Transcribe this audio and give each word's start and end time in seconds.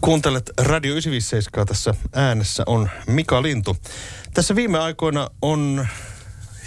Kuuntelet 0.00 0.50
Radio 0.60 0.92
957 0.92 1.66
tässä 1.66 1.94
äänessä 2.14 2.62
on 2.66 2.90
Mika 3.06 3.42
Lintu. 3.42 3.76
Tässä 4.34 4.56
viime 4.56 4.78
aikoina 4.78 5.30
on 5.42 5.86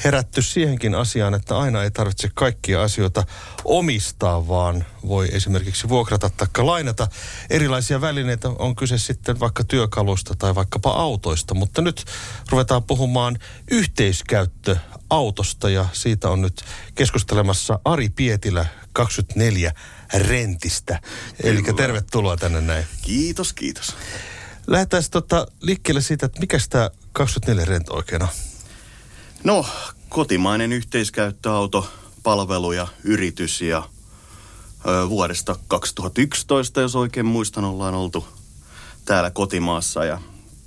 herätty 0.04 0.42
siihenkin 0.42 0.96
asiaan, 0.96 1.33
että 1.33 1.58
aina 1.58 1.83
ei 1.83 1.92
tarvitse 1.92 2.30
kaikkia 2.33 2.82
asioita 2.82 3.24
omistaa, 3.66 4.48
vaan 4.48 4.85
voi 5.08 5.30
esimerkiksi 5.32 5.90
vuokrata 5.90 6.30
tai 6.30 6.48
lainata 6.58 7.08
erilaisia 7.50 8.02
välineitä. 8.02 8.50
On 8.50 8.76
kyse 8.76 8.98
sitten 8.98 9.40
vaikka 9.40 9.64
työkalusta 9.64 10.36
tai 10.36 10.55
vaikkapa 10.55 10.91
autoista, 10.91 11.54
mutta 11.54 11.82
nyt 11.82 12.05
ruvetaan 12.50 12.84
puhumaan 12.84 13.40
yhteiskäyttöautosta 13.72 15.70
ja 15.70 15.86
siitä 15.94 16.30
on 16.30 16.41
nyt 16.41 16.62
keskustelemassa 16.95 17.80
Ari 17.86 18.09
Pietilä 18.09 18.66
24 18.94 19.73
Rentistä. 20.13 21.02
Eli 21.44 21.63
tervetuloa 21.76 22.38
tänne 22.38 22.62
näin. 22.62 22.86
Kiitos, 23.02 23.54
kiitos. 23.54 23.95
Lähdetään 24.68 25.04
tota 25.12 25.48
liikkeelle 25.62 26.02
siitä, 26.02 26.26
että 26.26 26.40
mikä 26.40 26.58
tämä 26.70 26.90
24 27.13 27.66
Rent 27.66 27.90
oikein 27.90 28.22
on? 28.22 28.30
No, 29.43 29.66
kotimainen 30.09 30.73
yhteiskäyttöauto, 30.73 31.89
palvelu 32.23 32.71
ja 32.71 32.88
yritys 33.03 33.62
ja 33.62 33.89
ö, 34.88 35.09
vuodesta 35.09 35.55
2011, 35.67 36.81
jos 36.81 36.95
oikein 36.95 37.25
muistan, 37.25 37.63
ollaan 37.63 37.93
oltu 37.93 38.27
täällä 39.05 39.31
kotimaassa 39.31 40.05
ja 40.05 40.21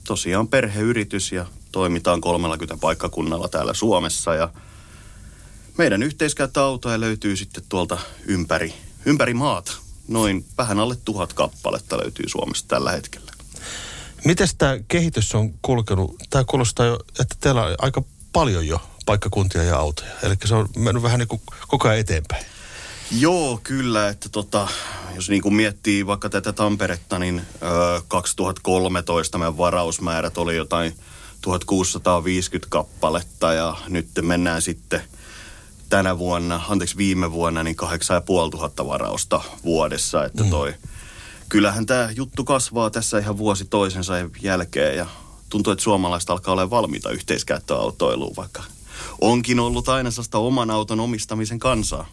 tosiaan 0.06 0.48
perheyritys 0.48 1.32
ja 1.32 1.46
toimitaan 1.72 2.20
30 2.20 2.76
paikkakunnalla 2.80 3.48
täällä 3.48 3.74
Suomessa 3.74 4.34
ja 4.34 4.48
meidän 5.78 6.02
yhteiskäyttöautoja 6.02 7.00
löytyy 7.00 7.36
sitten 7.36 7.64
tuolta 7.68 7.98
ympäri, 8.26 8.74
ympäri 9.04 9.34
maata. 9.34 9.72
Noin 10.08 10.44
vähän 10.58 10.78
alle 10.78 10.96
tuhat 11.04 11.32
kappaletta 11.32 11.98
löytyy 11.98 12.28
Suomesta 12.28 12.68
tällä 12.68 12.92
hetkellä. 12.92 13.32
Miten 14.24 14.48
tämä 14.58 14.78
kehitys 14.88 15.34
on 15.34 15.54
kulkenut? 15.62 16.16
Tämä 16.30 16.44
kuulostaa 16.44 16.86
jo, 16.86 16.98
että 17.20 17.36
teillä 17.40 17.64
on 17.64 17.74
aika 17.78 18.02
paljon 18.32 18.66
jo 18.66 18.80
paikkakuntia 19.06 19.62
ja 19.62 19.76
autoja. 19.76 20.10
Eli 20.22 20.34
se 20.44 20.54
on 20.54 20.68
mennyt 20.76 21.02
vähän 21.02 21.18
niin 21.18 21.28
kuin 21.28 21.42
koko 21.68 21.88
ajan 21.88 22.00
eteenpäin. 22.00 22.46
Joo, 23.10 23.60
kyllä, 23.62 24.08
että 24.08 24.28
tota, 24.28 24.68
jos 25.14 25.30
niin 25.30 25.42
kuin 25.42 25.54
miettii 25.54 26.06
vaikka 26.06 26.30
tätä 26.30 26.52
Tamperetta, 26.52 27.18
niin 27.18 27.42
ö, 27.62 28.02
2013 28.08 29.38
meidän 29.38 29.58
varausmäärät 29.58 30.38
oli 30.38 30.56
jotain 30.56 30.96
1650 31.40 32.70
kappaletta 32.70 33.52
ja 33.52 33.76
nyt 33.88 34.08
mennään 34.22 34.62
sitten 34.62 35.02
tänä 35.88 36.18
vuonna, 36.18 36.60
anteeksi 36.68 36.96
viime 36.96 37.32
vuonna, 37.32 37.62
niin 37.62 37.76
8500 37.76 38.86
varausta 38.86 39.40
vuodessa, 39.64 40.24
että 40.24 40.44
toi, 40.44 40.70
mm. 40.70 40.88
kyllähän 41.48 41.86
tämä 41.86 42.08
juttu 42.16 42.44
kasvaa 42.44 42.90
tässä 42.90 43.18
ihan 43.18 43.38
vuosi 43.38 43.64
toisensa 43.64 44.12
jälkeen 44.42 44.96
ja 44.96 45.06
tuntuu, 45.52 45.72
että 45.72 45.82
suomalaiset 45.82 46.30
alkaa 46.30 46.52
olla 46.52 46.70
valmiita 46.70 47.10
yhteiskäyttöautoiluun, 47.10 48.36
vaikka 48.36 48.62
onkin 49.20 49.60
ollut 49.60 49.88
aina 49.88 50.10
sellaista 50.10 50.38
oman 50.38 50.70
auton 50.70 51.00
omistamisen 51.00 51.58
kansaa. 51.58 52.08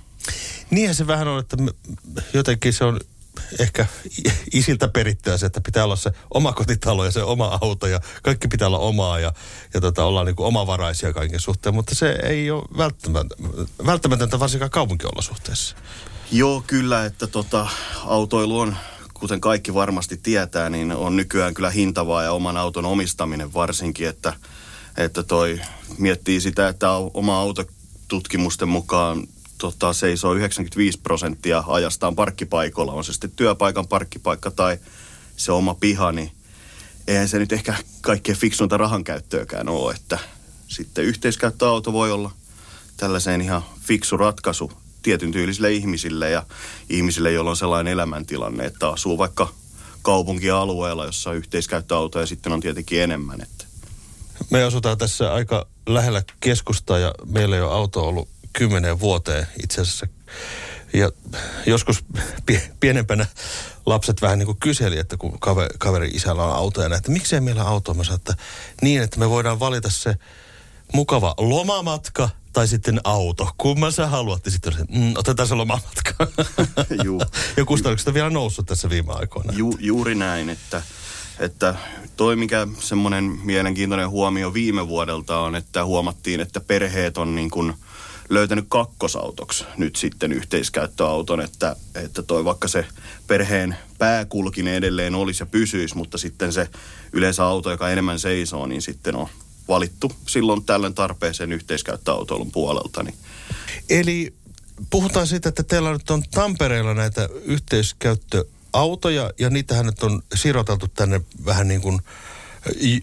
Niinhän 0.69 0.95
se 0.95 1.07
vähän 1.07 1.27
on, 1.27 1.39
että 1.39 1.57
jotenkin 2.33 2.73
se 2.73 2.83
on 2.83 2.99
ehkä 3.59 3.85
isiltä 4.53 4.87
perittyä 4.87 5.37
se, 5.37 5.45
että 5.45 5.61
pitää 5.61 5.83
olla 5.83 5.95
se 5.95 6.11
oma 6.33 6.53
kotitalo 6.53 7.05
ja 7.05 7.11
se 7.11 7.23
oma 7.23 7.57
auto 7.61 7.87
ja 7.87 7.99
kaikki 8.23 8.47
pitää 8.47 8.67
olla 8.67 8.79
omaa 8.79 9.19
ja, 9.19 9.33
ja 9.73 9.81
tota, 9.81 10.03
ollaan 10.03 10.25
niin 10.25 10.35
kuin 10.35 10.47
omavaraisia 10.47 11.13
kaiken 11.13 11.39
suhteen, 11.39 11.75
mutta 11.75 11.95
se 11.95 12.19
ei 12.23 12.51
ole 12.51 12.63
välttämätöntä, 12.77 13.35
välttämätöntä 13.85 14.39
varsinkaan 14.39 14.71
kaupunkiolosuhteessa. 14.71 15.75
Joo, 16.31 16.63
kyllä, 16.67 17.05
että 17.05 17.27
tota, 17.27 17.67
autoilu 18.05 18.59
on, 18.59 18.77
kuten 19.19 19.41
kaikki 19.41 19.73
varmasti 19.73 20.17
tietää, 20.17 20.69
niin 20.69 20.91
on 20.91 21.15
nykyään 21.15 21.53
kyllä 21.53 21.69
hintavaa 21.69 22.23
ja 22.23 22.31
oman 22.31 22.57
auton 22.57 22.85
omistaminen 22.85 23.53
varsinkin, 23.53 24.07
että, 24.07 24.33
että 24.97 25.23
toi 25.23 25.61
miettii 25.97 26.41
sitä, 26.41 26.67
että 26.67 26.91
oma 26.91 27.39
auto 27.39 27.65
tutkimusten 28.07 28.69
mukaan 28.69 29.27
tota, 29.57 29.93
seisoo 29.93 30.33
95 30.33 30.99
prosenttia 30.99 31.63
ajastaan 31.67 32.15
parkkipaikoilla, 32.15 32.93
on 32.93 33.03
se 33.03 33.11
sitten 33.11 33.31
työpaikan 33.31 33.87
parkkipaikka 33.87 34.51
tai 34.51 34.77
se 35.37 35.51
oma 35.51 35.73
piha, 35.73 36.11
niin 36.11 36.31
eihän 37.07 37.27
se 37.27 37.39
nyt 37.39 37.51
ehkä 37.51 37.75
kaikkein 38.01 38.37
fiksuinta 38.37 38.77
rahan 38.77 39.03
käyttöäkään 39.03 39.69
ole, 39.69 39.93
että 39.93 40.19
sitten 40.67 41.05
yhteiskäyttöauto 41.05 41.93
voi 41.93 42.11
olla 42.11 42.31
tällaiseen 42.97 43.41
ihan 43.41 43.63
fiksu 43.81 44.17
ratkaisu 44.17 44.71
tietyn 45.01 45.31
tyylisille 45.31 45.71
ihmisille 45.71 46.29
ja 46.29 46.43
ihmisille, 46.89 47.31
joilla 47.31 47.49
on 47.49 47.57
sellainen 47.57 47.93
elämäntilanne, 47.93 48.65
että 48.65 48.89
asuu 48.89 49.17
vaikka 49.17 49.53
kaupunkialueella, 50.01 51.05
jossa 51.05 51.29
on 51.29 51.35
yhteiskäyttöautoja 51.35 52.23
ja 52.23 52.27
sitten 52.27 52.51
on 52.51 52.59
tietenkin 52.59 53.01
enemmän. 53.01 53.41
Että. 53.41 53.65
Me 54.49 54.63
asutaan 54.63 54.97
tässä 54.97 55.33
aika 55.33 55.67
lähellä 55.87 56.23
keskustaa 56.39 56.99
ja 56.99 57.13
meillä 57.25 57.55
ei 57.55 57.61
ole 57.61 57.73
auto 57.73 58.07
ollut 58.07 58.29
kymmeneen 58.53 58.99
vuoteen 58.99 59.47
itse 59.63 59.81
asiassa. 59.81 60.07
Ja 60.93 61.11
joskus 61.65 62.05
pienempänä 62.79 63.25
lapset 63.85 64.21
vähän 64.21 64.39
niin 64.39 64.45
kuin 64.45 64.59
kyseli, 64.59 64.97
että 64.97 65.17
kun 65.17 65.39
kaveri, 65.39 65.75
kaveri 65.77 66.07
isällä 66.07 66.43
on 66.43 66.55
auto 66.55 66.81
ja 66.81 66.89
näin, 66.89 66.97
että 66.97 67.11
miksei 67.11 67.41
meillä 67.41 67.63
auto? 67.63 67.93
Mä 67.93 68.03
sanoin, 68.03 68.19
että 68.19 68.35
niin, 68.81 69.01
että 69.01 69.19
me 69.19 69.29
voidaan 69.29 69.59
valita 69.59 69.89
se 69.89 70.15
mukava 70.93 71.33
lomamatka 71.37 72.29
tai 72.53 72.67
sitten 72.67 73.01
auto. 73.03 73.49
Kumman 73.57 73.91
sä 73.91 74.07
haluat? 74.07 74.45
Ja 74.45 74.51
sitten 74.51 74.73
mm, 74.89 75.13
otetaan 75.15 75.47
se 75.47 75.55
lomamatka. 75.55 76.27
Juu. 77.05 77.21
ja 77.57 77.65
kustannukset 77.65 78.07
on 78.07 78.13
vielä 78.13 78.29
noussut 78.29 78.65
tässä 78.65 78.89
viime 78.89 79.13
aikoina. 79.13 79.53
Ju, 79.53 79.77
juuri 79.79 80.15
näin, 80.15 80.49
että, 80.49 80.81
että 81.39 81.75
toi 82.17 82.35
mikä 82.35 82.67
semmoinen 82.79 83.23
mielenkiintoinen 83.43 84.09
huomio 84.09 84.53
viime 84.53 84.87
vuodelta 84.87 85.39
on, 85.39 85.55
että 85.55 85.85
huomattiin, 85.85 86.39
että 86.39 86.59
perheet 86.59 87.17
on 87.17 87.35
niin 87.35 87.49
kuin– 87.49 87.73
löytänyt 88.29 88.65
kakkosautoksi 88.69 89.65
nyt 89.77 89.95
sitten 89.95 90.31
yhteiskäyttöauton, 90.31 91.41
että, 91.41 91.75
että 91.95 92.23
toi 92.23 92.45
vaikka 92.45 92.67
se 92.67 92.85
perheen 93.27 93.75
pääkulkinen 93.97 94.73
edelleen 94.73 95.15
olisi 95.15 95.43
ja 95.43 95.47
pysyisi, 95.47 95.97
mutta 95.97 96.17
sitten 96.17 96.53
se 96.53 96.69
yleensä 97.13 97.45
auto, 97.45 97.71
joka 97.71 97.89
enemmän 97.89 98.19
seisoo, 98.19 98.67
niin 98.67 98.81
sitten 98.81 99.15
on 99.15 99.27
valittu 99.69 100.11
silloin 100.27 100.65
tällöin 100.65 100.93
tarpeeseen 100.93 101.51
yhteiskäyttöautoilun 101.51 102.51
puolelta. 102.51 103.03
Niin. 103.03 103.15
Eli 103.89 104.33
puhutaan 104.89 105.27
siitä, 105.27 105.49
että 105.49 105.63
teillä 105.63 105.93
nyt 105.93 106.09
on 106.09 106.23
Tampereella 106.31 106.93
näitä 106.93 107.29
yhteiskäyttöautoja 107.43 109.31
ja 109.39 109.49
niitähän 109.49 109.85
nyt 109.85 110.03
on 110.03 110.21
siroteltu 110.35 110.87
tänne 110.87 111.21
vähän 111.45 111.67
niin 111.67 111.81
kuin 111.81 112.01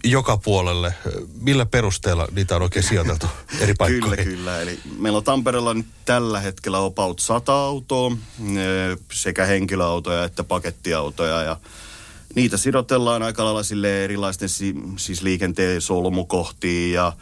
joka 0.03 0.37
puolelle. 0.37 0.93
Millä 1.41 1.65
perusteella 1.65 2.27
niitä 2.31 2.55
on 2.55 2.61
oikein 2.61 2.87
sijoiteltu 2.87 3.27
eri 3.61 3.73
paikkoihin? 3.77 4.25
Kyllä, 4.25 4.37
kyllä. 4.37 4.61
Eli 4.61 4.79
meillä 4.99 5.17
on 5.17 5.23
Tampereella 5.23 5.73
nyt 5.73 5.85
tällä 6.05 6.39
hetkellä 6.39 6.85
about 6.85 7.19
100 7.19 7.53
autoa, 7.53 8.17
sekä 9.13 9.45
henkilöautoja 9.45 10.23
että 10.23 10.43
pakettiautoja. 10.43 11.41
Ja 11.41 11.57
niitä 12.37 12.57
sidotellaan 12.57 13.23
aika 13.23 13.45
lailla 13.45 13.63
sille 13.63 14.03
erilaisten 14.03 14.49
siis 14.97 15.21
liikenteen 15.21 15.81
solmukohtiin 15.81 16.93
ja 16.93 17.13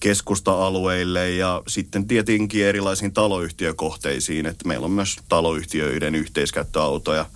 keskusta-alueille 0.00 1.30
ja 1.30 1.62
sitten 1.68 2.06
tietenkin 2.06 2.64
erilaisiin 2.64 3.12
taloyhtiökohteisiin. 3.12 4.46
Että 4.46 4.68
meillä 4.68 4.84
on 4.84 4.90
myös 4.90 5.16
taloyhtiöiden 5.28 6.14
yhteiskäyttöautoja. 6.14 7.26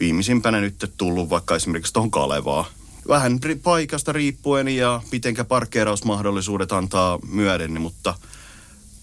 Viimeisimpänä 0.00 0.60
nyt 0.60 0.92
tullut 0.96 1.30
vaikka 1.30 1.56
esimerkiksi 1.56 1.92
tuohon 1.92 2.10
Kalevaa 2.10 2.66
vähän 3.08 3.38
paikasta 3.62 4.12
riippuen 4.12 4.68
ja 4.68 5.02
mitenkä 5.12 5.44
parkkeerausmahdollisuudet 5.44 6.72
antaa 6.72 7.18
myöden, 7.28 7.80
mutta 7.80 8.14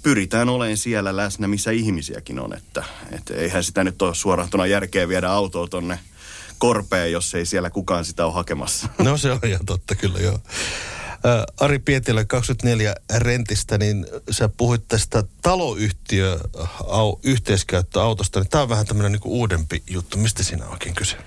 pyritään 0.03 0.49
olemaan 0.49 0.77
siellä 0.77 1.15
läsnä, 1.15 1.47
missä 1.47 1.71
ihmisiäkin 1.71 2.39
on. 2.39 2.53
Että, 2.53 2.83
että 3.11 3.33
eihän 3.33 3.63
sitä 3.63 3.83
nyt 3.83 4.01
ole 4.01 4.15
suoraan 4.15 4.69
järkeä 4.69 5.07
viedä 5.07 5.29
autoa 5.29 5.67
tonne 5.67 5.99
korpeen, 6.61 7.11
jos 7.11 7.35
ei 7.35 7.45
siellä 7.45 7.69
kukaan 7.69 8.05
sitä 8.05 8.25
ole 8.25 8.33
hakemassa. 8.33 8.89
No 9.03 9.17
se 9.17 9.31
on 9.31 9.39
ihan 9.47 9.65
totta 9.65 9.95
kyllä 9.95 10.19
joo. 10.19 10.39
Ari 11.59 11.79
Pietilä 11.79 12.25
24 12.25 12.95
rentistä, 13.17 13.77
niin 13.77 14.05
sä 14.31 14.49
puhuit 14.49 14.87
tästä 14.87 15.23
taloyhtiö 15.41 16.39
au, 16.87 17.19
yhteiskäyttöautosta, 17.23 18.39
niin 18.39 18.49
tämä 18.49 18.61
on 18.61 18.69
vähän 18.69 18.85
tämmöinen 18.85 19.11
niin 19.11 19.21
uudempi 19.25 19.83
juttu. 19.89 20.17
Mistä 20.17 20.43
siinä 20.43 20.65
on 20.65 20.71
oikein 20.71 20.95
kyse? 20.95 21.17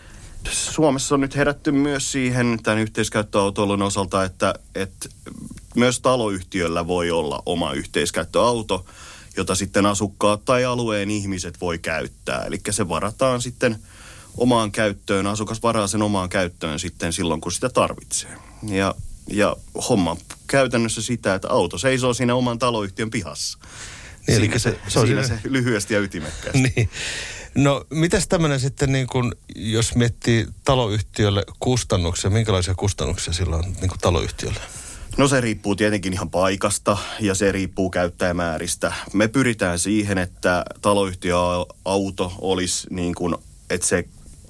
Suomessa 0.50 1.14
on 1.14 1.20
nyt 1.20 1.36
herätty 1.36 1.72
myös 1.72 2.12
siihen 2.12 2.58
tämän 2.62 2.78
yhteiskäyttöautoilun 2.78 3.82
osalta, 3.82 4.24
että, 4.24 4.54
että 4.74 5.08
myös 5.76 6.00
taloyhtiöllä 6.00 6.86
voi 6.86 7.10
olla 7.10 7.42
oma 7.46 7.72
yhteiskäyttöauto, 7.72 8.86
jota 9.36 9.54
sitten 9.54 9.86
asukkaat 9.86 10.44
tai 10.44 10.64
alueen 10.64 11.10
ihmiset 11.10 11.60
voi 11.60 11.78
käyttää. 11.78 12.44
Eli 12.44 12.60
se 12.70 12.88
varataan 12.88 13.42
sitten 13.42 13.78
omaan 14.36 14.72
käyttöön, 14.72 15.26
asukas 15.26 15.62
varaa 15.62 15.86
sen 15.86 16.02
omaan 16.02 16.28
käyttöön 16.28 16.78
sitten 16.78 17.12
silloin, 17.12 17.40
kun 17.40 17.52
sitä 17.52 17.68
tarvitsee. 17.68 18.30
Ja, 18.62 18.94
ja 19.30 19.56
homma 19.88 20.16
käytännössä 20.46 21.02
sitä, 21.02 21.34
että 21.34 21.48
auto 21.50 21.78
seisoo 21.78 22.14
siinä 22.14 22.34
oman 22.34 22.58
taloyhtiön 22.58 23.10
pihassa. 23.10 23.58
Niin, 24.26 24.36
siinä, 24.36 24.52
eli 24.52 24.58
se, 24.58 24.78
se, 24.88 24.98
on 24.98 25.06
siinä 25.06 25.22
se 25.22 25.38
lyhyesti 25.44 25.94
ja 25.94 26.00
ytimekkäästi. 26.00 26.62
niin. 26.76 26.88
No, 27.54 27.84
mitäs 27.90 28.28
tämmöinen 28.28 28.60
sitten, 28.60 28.92
niin 28.92 29.06
kun, 29.06 29.34
jos 29.56 29.94
miettii 29.94 30.46
taloyhtiölle 30.64 31.44
kustannuksia, 31.60 32.30
minkälaisia 32.30 32.74
kustannuksia 32.74 33.32
sillä 33.32 33.56
on 33.56 33.64
niin 33.80 33.90
taloyhtiölle? 34.00 34.60
No 35.16 35.28
se 35.28 35.40
riippuu 35.40 35.76
tietenkin 35.76 36.12
ihan 36.12 36.30
paikasta 36.30 36.98
ja 37.20 37.34
se 37.34 37.52
riippuu 37.52 37.90
käyttäjämääristä. 37.90 38.92
Me 39.12 39.28
pyritään 39.28 39.78
siihen, 39.78 40.18
että 40.18 40.64
taloyhtiöauto 40.82 42.32
olisi 42.38 42.86
niin 42.90 43.14
kuin, 43.14 43.34
että 43.70 43.86
se 43.86 44.04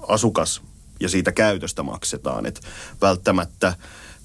asukas 0.09 0.63
ja 1.01 1.09
siitä 1.09 1.33
käytöstä 1.33 1.83
maksetaan. 1.83 2.47
Että 2.47 2.61
välttämättä 3.01 3.75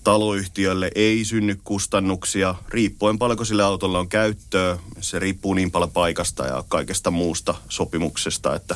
taloyhtiölle 0.03 0.91
ei 0.95 1.25
synny 1.25 1.59
kustannuksia, 1.63 2.55
riippuen 2.69 3.19
paljonko 3.19 3.45
sille 3.45 3.63
autolle 3.63 3.97
on 3.97 4.09
käyttöä. 4.09 4.77
Se 5.01 5.19
riippuu 5.19 5.53
niin 5.53 5.71
paljon 5.71 5.91
paikasta 5.91 6.45
ja 6.45 6.63
kaikesta 6.67 7.11
muusta 7.11 7.55
sopimuksesta. 7.69 8.55
Että, 8.55 8.75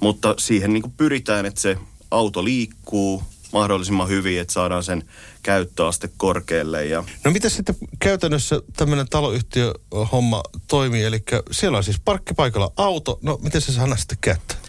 mutta 0.00 0.34
siihen 0.38 0.72
niin 0.72 0.82
kuin 0.82 0.94
pyritään, 0.96 1.46
että 1.46 1.60
se 1.60 1.78
auto 2.10 2.44
liikkuu 2.44 3.22
mahdollisimman 3.52 4.08
hyvin, 4.08 4.40
että 4.40 4.52
saadaan 4.52 4.84
sen 4.84 5.04
käyttöaste 5.42 6.10
korkealle. 6.16 6.86
Ja... 6.86 7.04
No 7.24 7.30
mitä 7.30 7.48
sitten 7.48 7.76
käytännössä 7.98 8.60
tämmöinen 8.76 9.08
taloyhtiö-homma 9.08 10.42
toimii? 10.68 11.04
Eli 11.04 11.22
siellä 11.50 11.78
on 11.78 11.84
siis 11.84 12.00
parkkipaikalla 12.04 12.72
auto, 12.76 13.18
no 13.22 13.38
miten 13.42 13.60
se 13.60 13.72
saa 13.72 13.96
sitten 13.96 14.18
käyttää? 14.20 14.63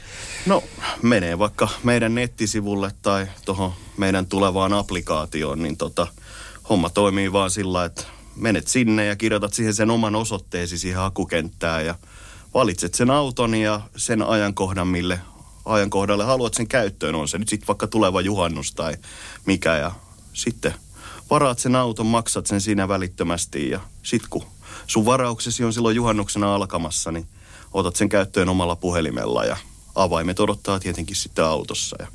No 0.46 0.64
menee 1.02 1.40
vaikka 1.40 1.68
meidän 1.84 2.16
nettisivulle 2.16 2.92
tai 3.02 3.28
tuohon 3.46 3.74
meidän 3.98 4.26
tulevaan 4.26 4.74
applikaatioon, 4.74 5.64
niin 5.64 5.78
tota, 5.78 6.08
homma 6.70 6.90
toimii 6.90 7.32
vaan 7.32 7.52
sillä, 7.52 7.86
että 7.86 8.04
menet 8.36 8.68
sinne 8.68 9.06
ja 9.06 9.16
kirjoitat 9.16 9.54
siihen 9.54 9.74
sen 9.74 9.92
oman 9.92 10.16
osoitteesi 10.16 10.78
siihen 10.78 11.00
hakukenttään 11.02 11.86
ja 11.86 11.96
valitset 12.54 12.94
sen 12.94 13.12
auton 13.12 13.56
ja 13.56 13.82
sen 13.96 14.22
ajankohdan, 14.22 14.88
mille 14.88 15.20
ajankohdalle 15.66 16.24
haluat 16.24 16.54
sen 16.54 16.68
käyttöön. 16.68 17.16
On 17.16 17.28
se 17.28 17.38
nyt 17.38 17.50
sitten 17.50 17.68
vaikka 17.68 17.88
tuleva 17.88 18.22
juhannus 18.22 18.72
tai 18.72 18.96
mikä 19.46 19.78
ja 19.78 19.92
sitten 20.34 20.74
varaat 21.30 21.60
sen 21.60 21.76
auton, 21.76 22.06
maksat 22.06 22.46
sen 22.46 22.62
siinä 22.62 22.88
välittömästi 22.88 23.70
ja 23.70 23.80
sitten 24.04 24.30
kun 24.30 24.44
sun 24.88 25.06
varauksesi 25.06 25.64
on 25.64 25.74
silloin 25.74 25.96
juhannuksena 25.96 26.56
alkamassa, 26.56 27.12
niin 27.12 27.28
otat 27.74 27.96
sen 27.96 28.10
käyttöön 28.10 28.50
omalla 28.50 28.76
puhelimella 28.76 29.46
ja 29.46 29.58
avaimet 29.96 30.40
odottaa 30.40 30.80
tietenkin 30.80 31.16
sitten 31.16 31.46
autossa 31.46 31.96
ja 32.00 32.08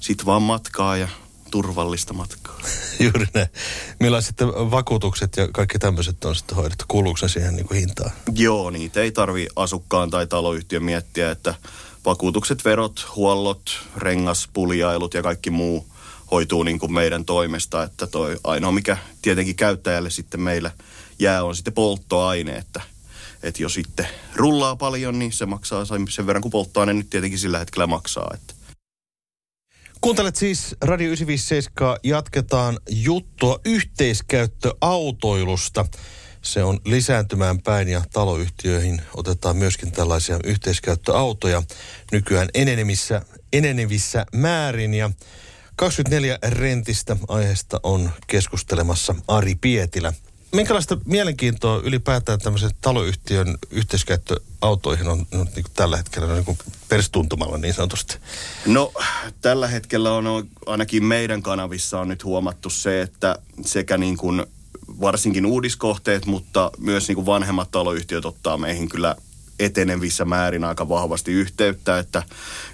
sitten 0.00 0.26
vaan 0.26 0.42
matkaa 0.42 0.96
ja 0.96 1.08
turvallista 1.50 2.12
matkaa. 2.12 2.60
Juuri 3.00 3.26
näin. 3.34 3.48
Millaiset 4.00 4.28
sitten 4.28 4.48
vakuutukset 4.48 5.36
ja 5.36 5.48
kaikki 5.52 5.78
tämmöiset 5.78 6.24
on 6.24 6.36
sitten 6.36 6.56
hoidettu? 6.56 6.84
Kuuluuko 6.88 7.28
siihen 7.28 7.56
niin 7.56 7.68
kuin 7.68 7.80
hintaan? 7.80 8.10
Joo, 8.34 8.70
niitä 8.70 9.00
ei 9.00 9.12
tarvi 9.12 9.46
asukkaan 9.56 10.10
tai 10.10 10.26
taloyhtiön 10.26 10.84
miettiä, 10.84 11.30
että 11.30 11.54
vakuutukset, 12.04 12.64
verot, 12.64 13.06
huollot, 13.16 13.78
rengas, 13.96 14.48
puljailut 14.52 15.14
ja 15.14 15.22
kaikki 15.22 15.50
muu 15.50 15.86
hoituu 16.30 16.62
niin 16.62 16.78
kuin 16.78 16.92
meidän 16.92 17.24
toimesta. 17.24 17.82
Että 17.82 18.06
toi 18.06 18.38
ainoa, 18.44 18.72
mikä 18.72 18.96
tietenkin 19.22 19.56
käyttäjälle 19.56 20.10
sitten 20.10 20.40
meillä 20.40 20.70
jää, 21.18 21.44
on 21.44 21.56
sitten 21.56 21.74
polttoaine, 21.74 22.56
että– 22.56 22.80
että 23.42 23.62
jos 23.62 23.74
sitten 23.74 24.08
rullaa 24.34 24.76
paljon, 24.76 25.18
niin 25.18 25.32
se 25.32 25.46
maksaa 25.46 25.84
sen 25.84 26.26
verran 26.26 26.42
kuin 26.42 26.52
polttoaine 26.52 26.92
nyt 26.92 27.10
tietenkin 27.10 27.38
sillä 27.38 27.58
hetkellä 27.58 27.86
maksaa. 27.86 28.30
Että. 28.34 28.54
Kuuntelet 30.00 30.36
siis 30.36 30.76
Radio 30.80 31.06
957, 31.06 31.96
jatketaan 32.04 32.78
juttua 32.90 33.60
yhteiskäyttöautoilusta. 33.64 35.86
Se 36.42 36.64
on 36.64 36.80
lisääntymään 36.84 37.62
päin 37.62 37.88
ja 37.88 38.02
taloyhtiöihin 38.12 39.02
otetaan 39.14 39.56
myöskin 39.56 39.92
tällaisia 39.92 40.38
yhteiskäyttöautoja 40.44 41.62
nykyään 42.12 42.48
enenevissä, 42.54 43.22
enenevissä 43.52 44.26
määrin. 44.34 44.94
Ja 44.94 45.10
24 45.76 46.38
rentistä 46.42 47.16
aiheesta 47.28 47.80
on 47.82 48.10
keskustelemassa 48.26 49.14
Ari 49.28 49.54
Pietilä 49.54 50.12
minkälaista 50.52 50.98
mielenkiintoa 51.04 51.80
ylipäätään 51.84 52.38
tämmöisen 52.38 52.70
taloyhtiön 52.80 53.58
yhteiskäyttöautoihin 53.70 55.08
on, 55.08 55.26
on 55.32 55.46
niin 55.46 55.64
kuin 55.64 55.72
tällä 55.74 55.96
hetkellä 55.96 56.34
niin 56.34 56.44
kuin 56.44 56.58
perstuntumalla 56.88 57.58
niin 57.58 57.74
sanotusti? 57.74 58.18
No 58.66 58.92
tällä 59.40 59.68
hetkellä 59.68 60.12
on 60.12 60.48
ainakin 60.66 61.04
meidän 61.04 61.42
kanavissa 61.42 62.00
on 62.00 62.08
nyt 62.08 62.24
huomattu 62.24 62.70
se, 62.70 63.02
että 63.02 63.36
sekä 63.64 63.98
niin 63.98 64.16
kuin 64.16 64.46
varsinkin 65.00 65.46
uudiskohteet, 65.46 66.26
mutta 66.26 66.70
myös 66.78 67.08
niin 67.08 67.16
kuin 67.16 67.26
vanhemmat 67.26 67.70
taloyhtiöt 67.70 68.24
ottaa 68.24 68.56
meihin 68.56 68.88
kyllä 68.88 69.16
etenevissä 69.58 70.24
määrin 70.24 70.64
aika 70.64 70.88
vahvasti 70.88 71.32
yhteyttä, 71.32 71.98
että 71.98 72.22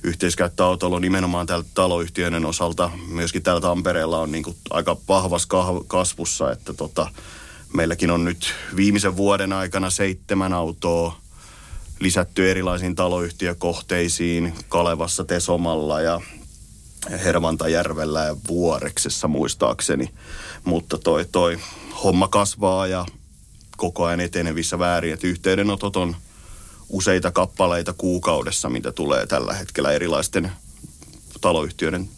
yhteiskäyttöautoilu 0.03 0.99
nimenomaan 0.99 1.47
tältä 1.47 1.69
taloyhtiöiden 1.75 2.45
osalta, 2.45 2.91
myöskin 3.09 3.43
täällä 3.43 3.61
Tampereella 3.61 4.21
on 4.21 4.33
niin 4.33 4.45
kuin 4.45 4.57
aika 4.71 4.97
vahvassa 5.09 5.49
kasvussa, 5.87 6.53
että 6.53 6.73
tota, 6.73 7.11
Meilläkin 7.77 8.11
on 8.11 8.25
nyt 8.25 8.55
viimeisen 8.77 9.17
vuoden 9.17 9.53
aikana 9.53 9.91
seitsemän 9.91 10.53
autoa 10.53 11.21
lisätty 12.01 12.51
erilaisiin 12.51 12.95
taloyhtiökohteisiin 12.95 14.55
Kalevassa, 14.69 15.25
Tesomalla 15.25 16.01
ja 16.01 16.21
Hervantajärvellä 17.11 18.25
ja 18.25 18.37
Vuoreksessa 18.49 19.29
muistaakseni. 19.29 20.11
Mutta 20.65 20.99
toi, 20.99 21.25
toi 21.33 21.59
homma 22.05 22.29
kasvaa 22.29 22.87
ja 22.87 23.07
koko 23.77 24.05
ajan 24.05 24.21
etenevissä 24.21 24.79
väärin, 24.79 25.13
että 25.13 25.27
yhteydenotot 25.27 25.97
on 25.97 26.17
useita 26.89 27.31
kappaleita 27.31 27.93
kuukaudessa, 27.93 28.69
mitä 28.69 28.93
tulee 28.93 29.27
tällä 29.27 29.55
hetkellä 29.55 29.93
erilaisten 29.93 30.53
taloyhtiöiden 31.41 32.09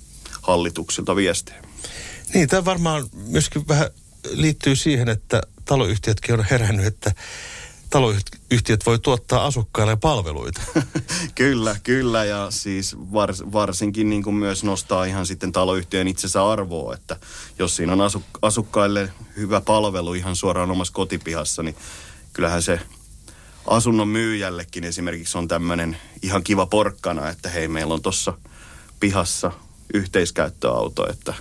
hallituksilta 0.43 1.17
viestejä. 1.17 1.63
Niin, 2.35 2.49
tämä 2.49 2.65
varmaan 2.65 3.07
myöskin 3.13 3.69
vähän 3.69 3.89
liittyy 4.31 4.77
siihen, 4.77 5.09
että 5.09 5.41
taloyhtiötkin 5.65 6.35
on 6.35 6.47
herännyt, 6.51 6.87
että 6.87 7.13
taloyhtiöt 7.91 8.87
voi 8.87 8.99
tuottaa 8.99 9.47
asukkaille 9.47 9.97
palveluita. 9.97 10.61
kyllä, 11.35 11.77
kyllä 11.83 12.25
ja 12.25 12.47
siis 12.51 12.97
vars, 13.13 13.43
varsinkin 13.53 14.11
niin 14.11 14.23
kuin 14.23 14.37
myös 14.37 14.65
nostaa 14.65 15.05
ihan 15.05 15.27
sitten 15.27 15.53
taloyhtiön 15.53 16.09
itsensä 16.09 16.51
arvoa, 16.51 16.95
että 16.95 17.17
jos 17.59 17.77
siinä 17.77 17.93
on 17.93 18.01
asuk, 18.01 18.23
asukkaille 18.43 19.13
hyvä 19.37 19.61
palvelu 19.61 20.15
ihan 20.15 20.37
suoraan 20.37 20.71
omassa 20.71 20.93
kotipihassa, 20.93 21.63
niin 21.63 21.77
kyllähän 22.33 22.63
se 22.63 22.81
asunnon 23.67 24.09
myyjällekin 24.09 24.85
esimerkiksi 24.85 25.39
on 25.39 25.49
tämmöinen 25.49 25.97
ihan 26.23 26.45
kiva 26.45 26.67
porkkana, 26.67 27.29
että 27.29 27.49
hei 27.49 27.69
meillä 27.69 27.95
on 27.95 28.03
tuossa 28.03 28.33
pihassa 29.01 29.53
yhteiskäyttöauto, 29.95 31.11
että 31.11 31.35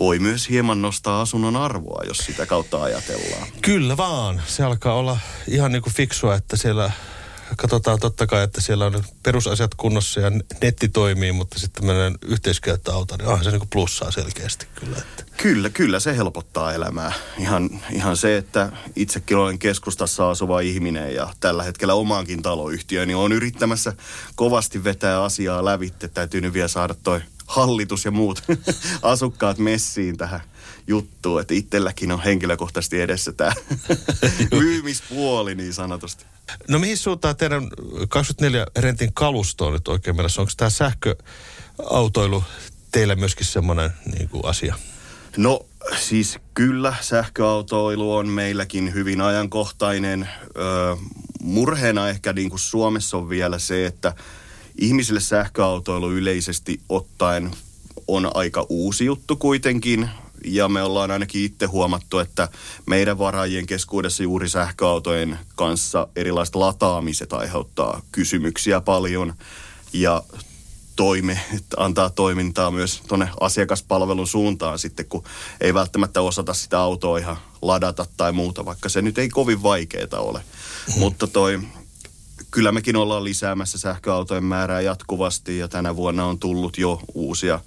voi 0.00 0.18
myös 0.18 0.48
hieman 0.48 0.82
nostaa 0.82 1.20
asunnon 1.20 1.56
arvoa, 1.56 2.04
jos 2.06 2.18
sitä 2.18 2.46
kautta 2.46 2.82
ajatellaan. 2.82 3.48
Kyllä 3.62 3.96
vaan. 3.96 4.42
Se 4.46 4.64
alkaa 4.64 4.94
olla 4.94 5.18
ihan 5.48 5.72
niin 5.72 5.82
kuin 5.82 5.94
fiksua, 5.94 6.34
että 6.34 6.56
siellä 6.56 6.90
katsotaan 7.56 8.00
totta 8.00 8.26
kai, 8.26 8.44
että 8.44 8.60
siellä 8.60 8.86
on 8.86 9.04
perusasiat 9.22 9.74
kunnossa 9.74 10.20
ja 10.20 10.30
netti 10.62 10.88
toimii, 10.88 11.32
mutta 11.32 11.58
sitten 11.58 11.84
tämmöinen 11.84 12.18
yhteiskäyttöauto, 12.26 13.16
niin 13.16 13.28
onhan 13.28 13.44
se 13.44 13.50
niin 13.50 13.60
kuin 13.60 13.68
plussaa 13.72 14.10
selkeästi 14.10 14.66
kyllä. 14.74 14.96
Että. 14.98 15.24
Kyllä, 15.36 15.70
kyllä 15.70 16.00
se 16.00 16.16
helpottaa 16.16 16.72
elämää. 16.72 17.12
Ihan, 17.38 17.70
ihan 17.92 18.16
se, 18.16 18.36
että 18.36 18.72
itsekin 18.96 19.36
olen 19.36 19.58
keskustassa 19.58 20.30
asuva 20.30 20.60
ihminen 20.60 21.14
ja 21.14 21.34
tällä 21.40 21.62
hetkellä 21.62 21.94
omaankin 21.94 22.42
taloyhtiöni 22.42 23.14
on 23.14 23.32
yrittämässä 23.32 23.92
kovasti 24.34 24.84
vetää 24.84 25.22
asiaa 25.22 25.64
lävitte. 25.64 26.08
Täytyy 26.08 26.40
nyt 26.40 26.52
vielä 26.52 26.68
saada 26.68 26.94
toi 26.94 27.20
hallitus 27.48 28.04
ja 28.04 28.10
muut 28.10 28.42
asukkaat 29.02 29.58
messiin 29.58 30.16
tähän 30.16 30.40
juttuun, 30.86 31.40
että 31.40 31.54
itselläkin 31.54 32.12
on 32.12 32.22
henkilökohtaisesti 32.22 33.00
edessä 33.00 33.32
tämä 33.32 33.52
myymispuoli 34.60 35.54
niin 35.54 35.74
sanotusti. 35.74 36.24
No 36.68 36.78
mihin 36.78 36.98
suuntaan 36.98 37.36
teidän 37.36 37.68
24 38.08 38.66
rentin 38.78 39.12
kalusto 39.12 39.66
on 39.66 39.72
nyt 39.72 39.88
oikein 39.88 40.16
mennessä? 40.16 40.40
Onko 40.40 40.52
tämä 40.56 40.70
sähköautoilu 40.70 42.44
teillä 42.92 43.16
myöskin 43.16 43.46
semmoinen 43.46 43.90
niin 44.18 44.28
kuin 44.28 44.44
asia? 44.44 44.74
No 45.36 45.66
siis 46.00 46.38
kyllä 46.54 46.94
sähköautoilu 47.00 48.14
on 48.14 48.28
meilläkin 48.28 48.94
hyvin 48.94 49.20
ajankohtainen. 49.20 50.28
Öö, 50.56 50.96
murheena 51.40 52.08
ehkä 52.08 52.32
niin 52.32 52.50
kuin 52.50 52.60
Suomessa 52.60 53.16
on 53.16 53.28
vielä 53.28 53.58
se, 53.58 53.86
että 53.86 54.14
ihmisille 54.78 55.20
sähköautoilu 55.20 56.12
yleisesti 56.12 56.80
ottaen 56.88 57.50
on 58.08 58.30
aika 58.34 58.66
uusi 58.68 59.04
juttu 59.04 59.36
kuitenkin. 59.36 60.08
Ja 60.44 60.68
me 60.68 60.82
ollaan 60.82 61.10
ainakin 61.10 61.44
itse 61.44 61.66
huomattu, 61.66 62.18
että 62.18 62.48
meidän 62.86 63.18
varaajien 63.18 63.66
keskuudessa 63.66 64.22
juuri 64.22 64.48
sähköautojen 64.48 65.38
kanssa 65.56 66.08
erilaiset 66.16 66.54
lataamiset 66.54 67.32
aiheuttaa 67.32 68.02
kysymyksiä 68.12 68.80
paljon. 68.80 69.34
Ja 69.92 70.22
toime, 70.96 71.40
antaa 71.76 72.10
toimintaa 72.10 72.70
myös 72.70 73.02
tuonne 73.08 73.28
asiakaspalvelun 73.40 74.26
suuntaan 74.26 74.78
sitten, 74.78 75.06
kun 75.06 75.24
ei 75.60 75.74
välttämättä 75.74 76.20
osata 76.20 76.54
sitä 76.54 76.80
autoa 76.80 77.18
ihan 77.18 77.36
ladata 77.62 78.06
tai 78.16 78.32
muuta, 78.32 78.64
vaikka 78.64 78.88
se 78.88 79.02
nyt 79.02 79.18
ei 79.18 79.28
kovin 79.28 79.62
vaikeaa 79.62 80.20
ole. 80.20 80.38
Mm. 80.38 81.00
Mutta 81.00 81.26
toi 81.26 81.60
kyllä 82.50 82.72
mekin 82.72 82.96
ollaan 82.96 83.24
lisäämässä 83.24 83.78
sähköautojen 83.78 84.44
määrää 84.44 84.80
jatkuvasti 84.80 85.58
ja 85.58 85.68
tänä 85.68 85.96
vuonna 85.96 86.24
on 86.24 86.38
tullut 86.38 86.78
jo 86.78 87.00
uusia 87.14 87.60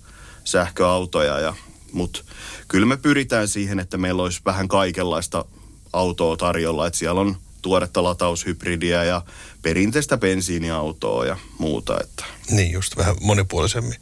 sähköautoja. 0.43 1.39
Ja, 1.39 1.55
mutta 1.91 2.23
kyllä 2.67 2.85
me 2.85 2.97
pyritään 2.97 3.47
siihen, 3.47 3.79
että 3.79 3.97
meillä 3.97 4.23
olisi 4.23 4.41
vähän 4.45 4.67
kaikenlaista 4.67 5.45
autoa 5.93 6.37
tarjolla. 6.37 6.87
Että 6.87 6.99
siellä 6.99 7.21
on 7.21 7.37
tuoretta 7.61 8.03
lataushybridiä 8.03 9.03
ja 9.03 9.21
perinteistä 9.61 10.17
bensiiniautoa 10.17 11.25
ja 11.25 11.37
muuta. 11.57 11.97
Että. 12.03 12.25
Niin, 12.49 12.71
just 12.71 12.97
vähän 12.97 13.15
monipuolisemmin. 13.21 13.95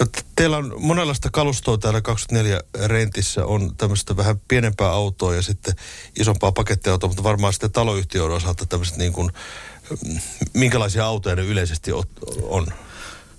No, 0.00 0.06
teillä 0.36 0.56
on 0.56 0.74
monenlaista 0.78 1.30
kalustoa 1.30 1.78
täällä 1.78 2.00
24 2.00 2.60
rentissä. 2.86 3.44
On 3.44 3.76
tämmöistä 3.76 4.16
vähän 4.16 4.40
pienempää 4.48 4.88
autoa 4.88 5.34
ja 5.34 5.42
sitten 5.42 5.74
isompaa 6.18 6.52
pakettiautoa, 6.52 7.08
mutta 7.08 7.22
varmaan 7.22 7.52
sitten 7.52 7.72
taloyhtiöiden 7.72 8.36
osalta 8.36 8.66
tämmöiset 8.66 8.96
niin 8.96 9.12
kuin, 9.12 9.32
minkälaisia 10.54 11.06
autoja 11.06 11.36
ne 11.36 11.42
yleisesti 11.42 11.92
on? 12.42 12.66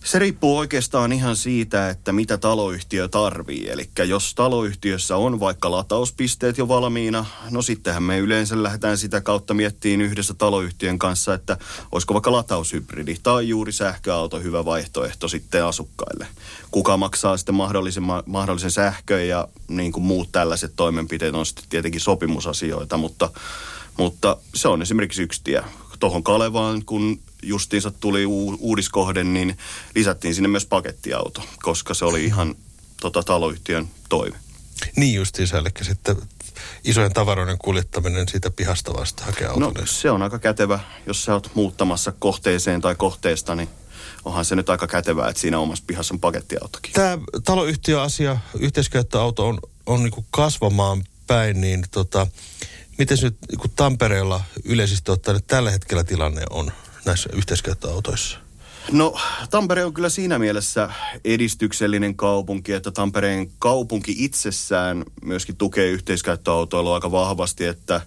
Se 0.03 0.20
riippuu 0.20 0.58
oikeastaan 0.58 1.12
ihan 1.12 1.36
siitä, 1.36 1.89
että 1.89 2.12
mitä 2.12 2.38
taloyhtiö 2.38 3.08
tarvii. 3.08 3.70
Eli 3.70 3.89
jos 4.08 4.36
taloyhtiössä 4.36 5.15
on 5.15 5.39
vaikka 5.39 5.72
latauspisteet 5.72 6.58
jo 6.58 6.68
valmiina, 6.68 7.25
no 7.50 7.62
sittenhän 7.62 8.03
me 8.03 8.18
yleensä 8.18 8.63
lähdetään 8.63 8.98
sitä 8.98 9.22
kautta 9.22 9.53
miettiin 9.53 10.01
yhdessä 10.01 10.34
taloyhtiön 10.34 11.00
kanssa, 11.00 11.34
että 11.34 11.58
olisiko 11.91 12.13
vaikka 12.13 12.32
lataushybridi 12.32 13.15
tai 13.24 13.50
juuri 13.50 13.72
sähköauto 13.72 14.39
hyvä 14.39 14.65
vaihtoehto 14.65 15.27
sitten 15.27 15.65
asukkaille. 15.65 16.27
Kuka 16.72 16.98
maksaa 16.98 17.38
sitten 17.38 17.56
mahdollisen, 17.56 18.03
mahdollisen 18.25 18.72
sähkön 18.72 19.27
ja 19.27 19.48
niin 19.68 19.91
kuin 19.91 20.03
muut 20.03 20.29
tällaiset 20.32 20.74
toimenpiteet 20.75 21.36
on 21.36 21.46
sitten 21.46 21.65
tietenkin 21.70 22.01
sopimusasioita, 22.01 22.98
mutta, 22.98 23.29
mutta 23.98 24.38
se 24.56 24.68
on 24.68 24.82
esimerkiksi 24.82 25.24
yksi 25.24 25.41
tie 25.44 25.63
tuohon 26.00 26.24
Kalevaan, 26.24 26.86
kun 26.86 27.20
justiinsa 27.44 27.91
tuli 27.91 28.25
u- 28.25 28.58
uudiskohde, 28.60 29.24
niin 29.24 29.58
lisättiin 29.96 30.36
sinne 30.36 30.48
myös 30.48 30.65
pakettiauto, 30.65 31.44
koska 31.62 31.94
se 31.94 32.06
oli 32.06 32.25
ihan 32.25 32.56
tota, 33.01 33.24
taloyhtiön 33.24 33.89
toive. 34.10 34.38
Niin 34.96 35.15
justiinsa, 35.15 35.58
eli 35.58 35.70
sitten 35.82 36.15
isojen 36.84 37.13
tavaroiden 37.13 37.58
kuljettaminen 37.58 38.27
siitä 38.27 38.51
pihasta 38.51 38.94
vasta 38.94 39.25
hakee 39.25 39.48
No 39.56 39.74
se 39.86 40.12
on 40.12 40.22
aika 40.22 40.39
kätevä, 40.39 40.79
jos 41.06 41.24
sä 41.24 41.34
oot 41.34 41.51
muuttamassa 41.53 42.12
kohteeseen 42.12 42.82
tai 42.82 42.96
kohteesta, 42.96 43.56
niin 43.56 43.70
onhan 44.25 44.46
se 44.46 44.56
nyt 44.56 44.70
aika 44.70 44.88
kätevää, 44.88 45.29
että 45.29 45.41
siinä 45.41 45.60
omassa 45.60 45.84
pihassa 45.88 46.13
on 46.13 46.20
pakettiautokin. 46.20 46.94
Tämä 46.94 47.18
taloyhtiöasia, 47.44 48.38
yhteiskäyttöauto 48.60 49.48
on, 49.48 49.60
on 49.86 50.03
niin 50.03 50.25
kasvamaan 50.32 51.03
päin, 51.27 51.62
niin 51.62 51.86
tota, 51.91 52.27
miten 53.00 53.18
nyt 53.22 53.36
kun 53.60 53.72
Tampereella 53.75 54.41
yleisesti 54.65 55.12
ottaen 55.12 55.39
tällä 55.48 55.72
hetkellä 55.72 56.03
tilanne 56.03 56.41
on? 56.50 56.72
näissä 57.06 57.29
yhteiskäyttöautoissa? 57.34 58.38
No 58.91 59.20
Tampere 59.50 59.86
on 59.86 59.94
kyllä 59.94 60.10
siinä 60.10 60.39
mielessä 60.39 60.89
edistyksellinen 61.25 62.15
kaupunki, 62.15 62.74
että 62.74 62.91
Tampereen 62.91 63.51
kaupunki 63.60 64.15
itsessään 64.18 65.06
myöskin 65.22 65.56
tukee 65.56 65.89
yhteiskäyttöautoilua 65.89 66.96
aika 66.96 67.12
vahvasti, 67.12 67.65
että 67.65 68.01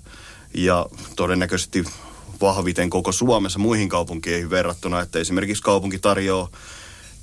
ja 0.54 0.86
todennäköisesti 1.16 1.84
vahviten 2.40 2.90
koko 2.90 3.12
Suomessa 3.12 3.58
muihin 3.58 3.88
kaupunkeihin 3.88 4.50
verrattuna, 4.50 5.00
että 5.00 5.18
esimerkiksi 5.18 5.62
kaupunki 5.62 5.98
tarjoaa 5.98 6.48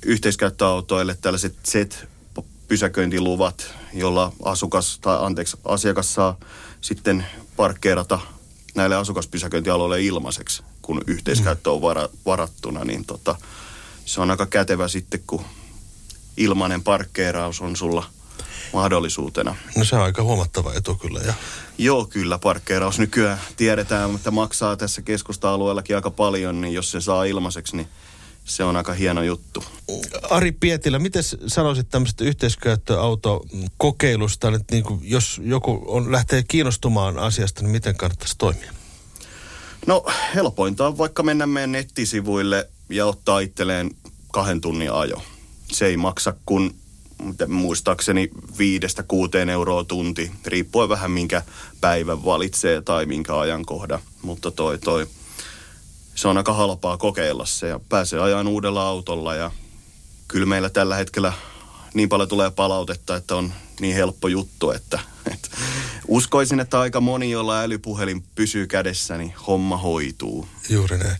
yhteiskäyttöautoille 0.06 1.16
tällaiset 1.20 1.54
Z-pysäköintiluvat, 1.68 3.74
jolla 3.92 4.32
asukas 4.44 4.98
tai 4.98 5.18
anteeksi, 5.20 5.56
asiakas 5.64 6.14
saa 6.14 6.36
sitten 6.80 7.26
parkkeerata 7.60 8.18
näille 8.74 8.96
asukaspysäköintialoille 8.96 10.02
ilmaiseksi 10.02 10.62
kun 10.82 11.02
yhteiskäyttö 11.06 11.70
on 11.70 11.82
vara, 11.82 12.08
varattuna, 12.26 12.84
niin 12.84 13.04
tota, 13.04 13.36
se 14.04 14.20
on 14.20 14.30
aika 14.30 14.46
kätevä 14.46 14.88
sitten, 14.88 15.20
kun 15.26 15.44
ilmainen 16.36 16.82
parkkeeraus 16.82 17.60
on 17.60 17.76
sulla 17.76 18.04
mahdollisuutena. 18.72 19.56
No 19.76 19.84
se 19.84 19.96
on 19.96 20.02
aika 20.02 20.22
huomattava 20.22 20.74
etu 20.74 20.94
kyllä. 20.94 21.20
Ja... 21.20 21.34
Joo, 21.78 22.04
kyllä 22.04 22.38
parkkeeraus 22.38 22.98
nykyään 22.98 23.40
tiedetään, 23.56 24.14
että 24.14 24.30
maksaa 24.30 24.76
tässä 24.76 25.02
keskusta-alueellakin 25.02 25.96
aika 25.96 26.10
paljon, 26.10 26.60
niin 26.60 26.74
jos 26.74 26.90
se 26.90 27.00
saa 27.00 27.24
ilmaiseksi, 27.24 27.76
niin 27.76 27.88
se 28.44 28.64
on 28.64 28.76
aika 28.76 28.92
hieno 28.92 29.22
juttu. 29.22 29.64
Ari 30.30 30.52
Pietilä, 30.52 30.98
miten 30.98 31.22
sanoisit 31.46 31.88
tämmöistä 31.88 32.24
yhteiskäyttöautokokeilusta, 32.24 34.48
että 34.48 34.74
niin 34.74 34.84
kuin, 34.84 35.00
jos 35.02 35.40
joku 35.44 35.84
on, 35.86 36.12
lähtee 36.12 36.42
kiinnostumaan 36.48 37.18
asiasta, 37.18 37.62
niin 37.62 37.70
miten 37.70 37.96
kannattaisi 37.96 38.34
toimia? 38.38 38.72
No 39.86 40.04
helpointa 40.34 40.86
on 40.86 40.98
vaikka 40.98 41.22
mennä 41.22 41.46
meidän 41.46 41.72
nettisivuille 41.72 42.68
ja 42.88 43.06
ottaa 43.06 43.40
itselleen 43.40 43.90
kahden 44.32 44.60
tunnin 44.60 44.92
ajo. 44.92 45.22
Se 45.72 45.86
ei 45.86 45.96
maksa 45.96 46.34
kuin 46.46 46.74
muistaakseni 47.48 48.30
viidestä 48.58 49.02
kuuteen 49.02 49.48
euroa 49.48 49.84
tunti, 49.84 50.32
riippuen 50.46 50.88
vähän 50.88 51.10
minkä 51.10 51.42
päivän 51.80 52.24
valitsee 52.24 52.82
tai 52.82 53.06
minkä 53.06 53.38
ajankohdan. 53.38 54.00
Mutta 54.22 54.50
toi, 54.50 54.78
toi, 54.78 55.06
se 56.14 56.28
on 56.28 56.36
aika 56.36 56.52
halpaa 56.52 56.96
kokeilla 56.96 57.46
se 57.46 57.68
ja 57.68 57.80
pääsee 57.88 58.20
ajan 58.20 58.48
uudella 58.48 58.82
autolla 58.88 59.34
ja 59.34 59.50
kyllä 60.28 60.46
meillä 60.46 60.70
tällä 60.70 60.96
hetkellä 60.96 61.32
niin 61.94 62.08
paljon 62.08 62.28
tulee 62.28 62.50
palautetta, 62.50 63.16
että 63.16 63.36
on 63.36 63.52
niin 63.80 63.94
helppo 63.94 64.28
juttu, 64.28 64.70
että, 64.70 64.98
että 65.32 65.48
uskoisin, 66.08 66.60
että 66.60 66.80
aika 66.80 67.00
moni, 67.00 67.30
jolla 67.30 67.60
älypuhelin 67.60 68.24
pysyy 68.34 68.66
kädessä, 68.66 69.18
niin 69.18 69.34
homma 69.46 69.76
hoituu. 69.76 70.48
Juuri 70.68 70.98
näin. 70.98 71.16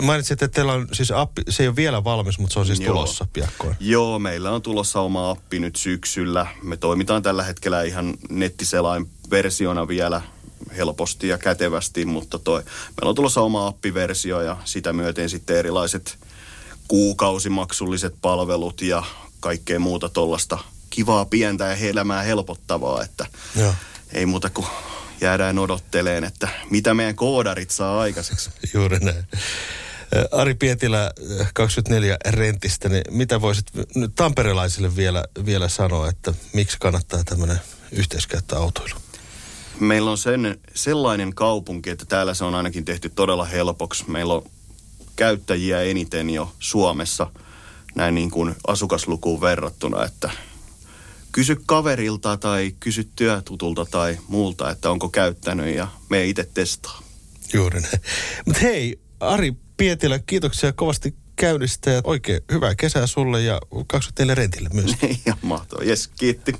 Mainitsit, 0.00 0.42
että 0.42 0.54
teillä 0.54 0.72
on 0.72 0.88
siis 0.92 1.10
appi, 1.10 1.42
se 1.48 1.62
ei 1.62 1.68
ole 1.68 1.76
vielä 1.76 2.04
valmis, 2.04 2.38
mutta 2.38 2.52
se 2.52 2.60
on 2.60 2.66
siis 2.66 2.80
Joo. 2.80 2.94
tulossa 2.94 3.26
piakkoin. 3.32 3.76
Joo, 3.80 4.18
meillä 4.18 4.50
on 4.50 4.62
tulossa 4.62 5.00
oma 5.00 5.30
appi 5.30 5.58
nyt 5.58 5.76
syksyllä. 5.76 6.46
Me 6.62 6.76
toimitaan 6.76 7.22
tällä 7.22 7.42
hetkellä 7.42 7.82
ihan 7.82 8.14
nettiselain 8.30 9.10
versiona 9.30 9.88
vielä 9.88 10.22
helposti 10.76 11.28
ja 11.28 11.38
kätevästi, 11.38 12.04
mutta 12.04 12.38
toi, 12.38 12.62
meillä 12.62 13.08
on 13.08 13.14
tulossa 13.14 13.40
oma 13.40 13.66
appiversio 13.66 14.40
ja 14.40 14.56
sitä 14.64 14.92
myöten 14.92 15.30
sitten 15.30 15.56
erilaiset 15.56 16.18
kuukausimaksulliset 16.88 18.14
palvelut 18.22 18.82
ja 18.82 19.02
kaikkea 19.40 19.78
muuta 19.78 20.08
tuollaista 20.08 20.58
kivaa, 20.90 21.24
pientä 21.24 21.64
ja 21.64 21.74
elämää 21.74 22.22
helpottavaa, 22.22 23.02
että 23.02 23.26
Joo. 23.56 23.74
ei 24.12 24.26
muuta 24.26 24.50
kuin 24.50 24.66
jäädään 25.20 25.58
odotteleen, 25.58 26.24
että 26.24 26.48
mitä 26.70 26.94
meidän 26.94 27.14
koodarit 27.14 27.70
saa 27.70 28.00
aikaiseksi. 28.00 28.50
Juuri 28.74 28.98
näin. 28.98 29.24
Ari 30.32 30.54
Pietilä, 30.54 31.10
24 31.54 32.16
rentistä, 32.28 32.88
niin 32.88 33.02
mitä 33.10 33.40
voisit 33.40 33.66
nyt 33.94 34.14
tamperelaisille 34.14 34.96
vielä, 34.96 35.24
vielä 35.46 35.68
sanoa, 35.68 36.08
että 36.08 36.34
miksi 36.52 36.76
kannattaa 36.80 37.24
tämmöinen 37.24 37.60
yhteiskäyttöautoilu? 37.92 38.94
Meillä 39.80 40.10
on 40.10 40.18
sen, 40.18 40.60
sellainen 40.74 41.34
kaupunki, 41.34 41.90
että 41.90 42.04
täällä 42.04 42.34
se 42.34 42.44
on 42.44 42.54
ainakin 42.54 42.84
tehty 42.84 43.08
todella 43.08 43.44
helpoksi. 43.44 44.10
Meillä 44.10 44.34
on 44.34 44.42
käyttäjiä 45.16 45.82
eniten 45.82 46.30
jo 46.30 46.52
Suomessa 46.58 47.30
näin 47.94 48.14
niin 48.14 48.30
kuin 48.30 48.54
asukaslukuun 48.66 49.40
verrattuna, 49.40 50.04
että 50.04 50.30
kysy 51.32 51.56
kaverilta 51.66 52.36
tai 52.36 52.74
kysy 52.80 53.08
työtutulta 53.16 53.86
tai 53.86 54.18
muulta, 54.28 54.70
että 54.70 54.90
onko 54.90 55.08
käyttänyt 55.08 55.76
ja 55.76 55.88
me 56.08 56.26
itse 56.26 56.48
testaa. 56.54 57.02
Juuri 57.52 57.80
näin. 57.80 58.00
Mutta 58.46 58.60
hei, 58.60 59.00
Ari 59.20 59.52
Pietilä, 59.76 60.18
kiitoksia 60.18 60.72
kovasti 60.72 61.14
käynnistä 61.36 61.90
ja 61.90 62.00
oikein 62.04 62.40
hyvää 62.52 62.74
kesää 62.74 63.06
sulle 63.06 63.42
ja 63.42 63.60
24 63.86 64.34
rentille 64.34 64.68
myös. 64.72 64.96
ja 65.26 65.36
mahtavaa. 65.42 65.84
Jes, 65.84 66.08
kiitti. 66.08 66.54